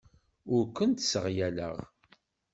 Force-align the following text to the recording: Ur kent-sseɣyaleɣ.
Ur 0.53 0.63
kent-sseɣyaleɣ. 0.75 1.75